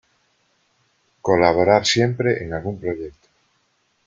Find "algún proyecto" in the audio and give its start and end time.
2.55-3.27